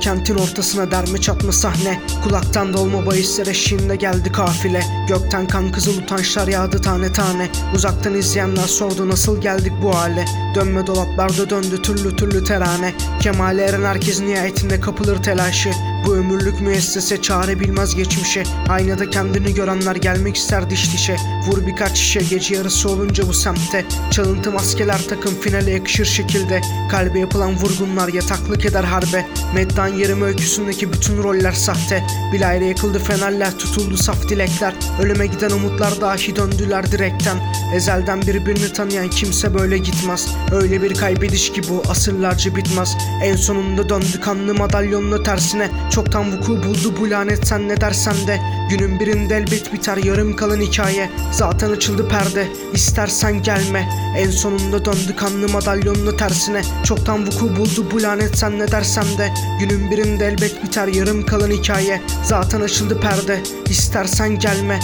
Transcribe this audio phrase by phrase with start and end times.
[0.00, 2.00] kentin ortasına derme çatma sahne.
[2.24, 4.80] Kulaktan dolma bahisler eşliğinde geldi kafile.
[5.08, 7.48] Gökten kan kızıl utançlar yağdı tane tane.
[7.74, 10.24] Uzaktan izleyenler sordu nasıl geldik bu hale.
[10.54, 12.94] Dönme dolaplarda döndü türlü türlü terane.
[13.20, 15.70] Kemale eren herkes nihayetinde kapılır telaşı
[16.06, 18.42] Bu ömürlük müessese çare bilmez geçmişe.
[18.68, 21.16] Aynada kendini görenler gelmek ister diş dişe.
[21.46, 23.84] Vur birkaç şişe gece yarısı olunca bu semtte.
[24.10, 26.60] Çalıntı maskeler takım finale yakışır şekilde.
[26.90, 29.26] Kalbe yapılan vurgunlar yataklık eder harbe.
[29.54, 32.04] Meddan yarım öyküsündeki bütün roller sahte.
[32.32, 34.74] Bilayre yakıldı fenerler tutuldu saf dilekler.
[35.02, 37.38] Ölüme giden umutlar dahi döndüler direkten.
[37.74, 40.28] Ezelden birbirini tanıyan kimse böyle gitmez.
[40.52, 42.96] Öyle bir kaybediş ki bu asırlarca bitmez.
[43.22, 48.40] En sonunda döndü kanlı madalyonla tersine Çoktan vuku buldu bu lanet sen ne dersen de.
[48.70, 51.10] Günün birinde elbet biter yarım kalan hikaye.
[51.32, 53.88] Zaten açıldı perde istersen gelme.
[54.16, 56.62] En sonunda döndü kanlı madalyonla tersine.
[56.84, 59.34] Çoktan vuku buldu bu lanet sen ne dersen de.
[59.60, 62.02] Günün birinde elbet biter yarım kalan hikaye.
[62.22, 64.80] Zaten açıldı perde istersen gelme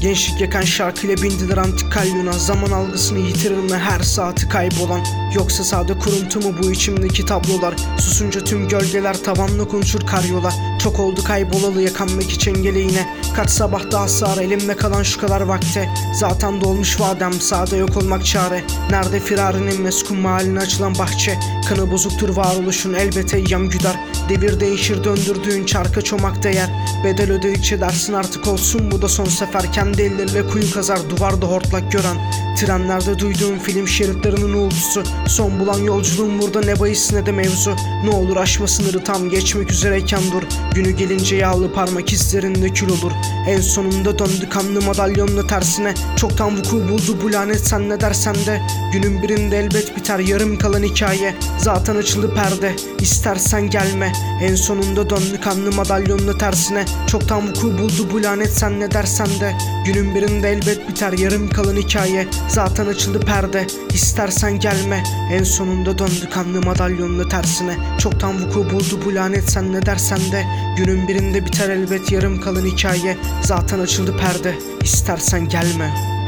[0.00, 5.04] Gençlik yakan şarkıyla bindiler antik kalyona Zaman algısını yitirir her saati kaybolan.
[5.34, 7.74] Yoksa sade kuruntu mu bu içimdeki tablolar?
[7.98, 13.06] Susunca tüm gölgeler tavanla konuşur karyola Çok oldu kaybolalı yakanmak için geleğine.
[13.36, 15.88] Kaç sabah daha sağır elimde kalan şu kadar vakte.
[16.14, 18.64] Zaten dolmuş vadem sağda yok olmak çare.
[18.90, 21.38] Nerede firarinin meskun mahalline açılan bahçe?
[21.68, 23.96] Kanı bozuktur varoluşun elbette yam güder.
[24.28, 26.70] Devir değişir döndürdüğün çarka çomak değer.
[27.04, 31.92] Bedel ödedikçe dersin artık olsun bu da son sefer Kendi elleriyle kuyu kazar duvarda hortlak
[31.92, 32.16] gören
[32.58, 35.02] Trenlerde duyduğum film şeritlerinin uğultusu.
[35.26, 37.76] Son bulan yolculuğum burada ne bahis ne de mevzu.
[38.04, 40.42] Ne olur aşma sınırı tam geçmek üzereyken dur.
[40.74, 43.12] Günü gelince yağlı parmak izlerinde kül olur.
[43.48, 45.94] En sonunda döndü kanlı madalyonla tersine.
[46.16, 48.60] Çoktan vuku buldu bu lanet sen ne dersen de.
[48.92, 51.34] Günün birinde elbet biter yarım kalan hikaye.
[51.58, 54.12] Zaten açıldı perde istersen gelme.
[54.42, 56.84] En sonunda döndü kanlı madalyonla tersine.
[57.06, 59.54] Çoktan vuku buldu bu lanet sen ne dersen de.
[59.84, 63.66] Günün birinde elbet biter yarım kalan hikaye Zaten açıldı perde.
[63.94, 65.02] İstersen gelme.
[65.32, 67.76] En sonunda döndü kanlı madalyonla tersine.
[67.98, 70.44] Çoktan vuku buldu bu lanet sen ne dersen de.
[70.76, 73.16] Günün birinde biter elbet yarım kalan hikaye.
[73.42, 74.54] Zaten açıldı perde.
[74.82, 76.19] İstersen gelme